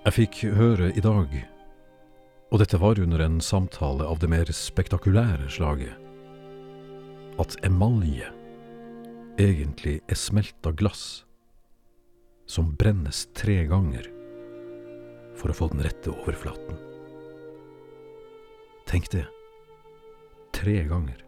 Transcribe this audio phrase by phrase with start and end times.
[0.00, 1.34] Jeg fikk høre i dag,
[2.48, 5.92] og dette var under en samtale av det mer spektakulære slaget,
[7.36, 8.30] at emalje
[9.36, 11.26] egentlig er smelta glass
[12.48, 14.08] som brennes tre ganger
[15.36, 16.80] for å få den rette overflaten.
[18.88, 19.26] Tenk det.
[20.56, 21.20] Tre ganger.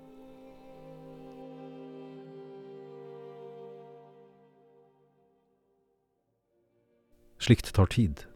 [7.36, 8.31] Slikt tar tid.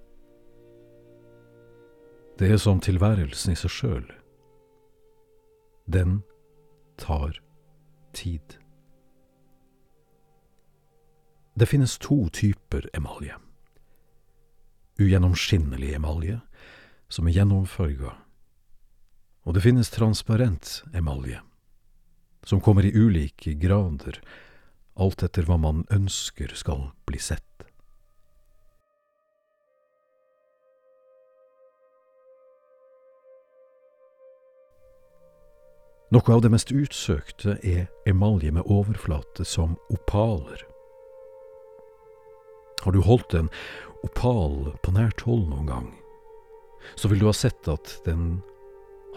[2.39, 4.07] Det er som tilværelsen i seg sjøl.
[5.89, 6.19] Den
[7.01, 7.39] tar
[8.13, 8.59] tid.
[11.57, 13.39] Det finnes to typer emalje.
[15.01, 16.43] Ugjennomskinnelig emalje,
[17.09, 18.13] som er gjennomfarga,
[19.47, 21.41] og det finnes transparent emalje,
[22.45, 24.21] som kommer i ulike grader,
[24.97, 27.66] alt etter hva man ønsker skal bli sett.
[36.17, 40.63] Noe av det mest utsøkte er emalje med overflate som opaler.
[42.81, 43.51] Har du holdt en
[44.07, 45.91] opal på nært hold noen gang,
[46.97, 48.39] så vil du ha sett at den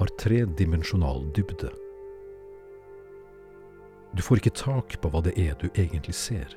[0.02, 1.72] har tredimensjonal dybde.
[4.12, 6.52] Du får ikke tak på hva det er du egentlig ser,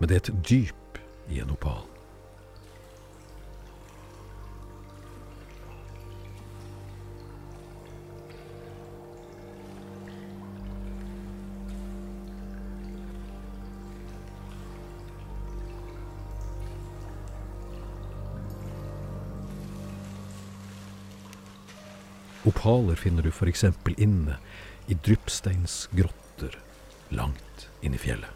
[0.00, 1.91] men det er et dyp i en opal.
[22.44, 24.36] Opaler finner du eksempel inne
[24.90, 26.58] i dryppsteinsgrotter
[27.14, 28.30] langt inn i fjellet.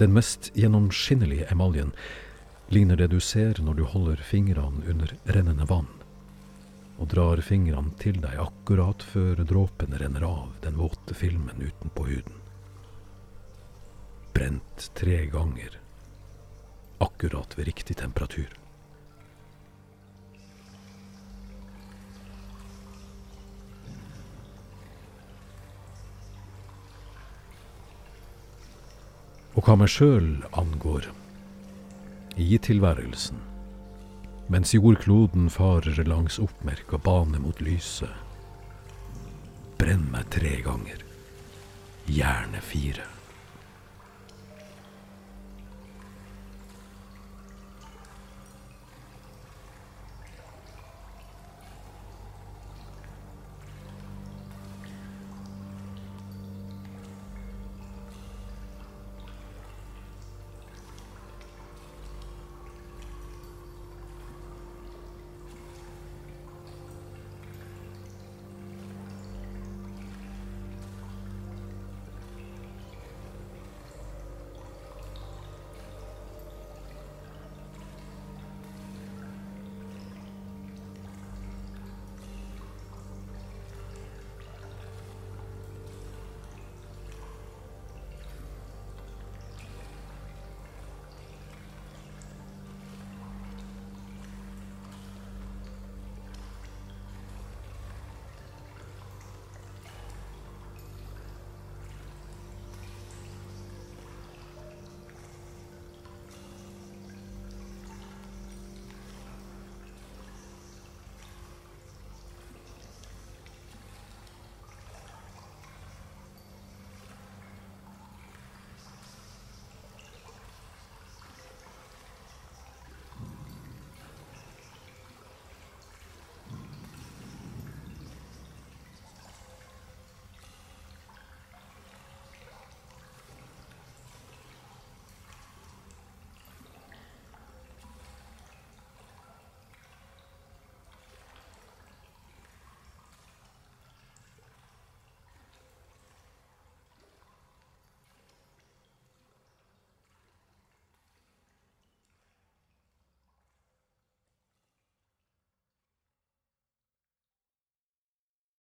[0.00, 1.90] Den mest gjennomskinnelige emaljen
[2.72, 5.90] ligner det du ser når du holder fingrene under rennende vann
[7.00, 12.40] og drar fingrene til deg akkurat før dråpene renner av den våte filmen utenpå huden
[14.40, 15.78] brent tre ganger,
[16.98, 18.48] akkurat ved riktig temperatur.
[29.52, 31.10] Og hva meg sjøl angår,
[32.40, 33.44] i tilværelsen,
[34.48, 38.08] mens jordkloden farer langs oppmerka bane mot lyset,
[39.76, 41.08] brenn meg tre ganger,
[42.08, 43.19] gjerne fire.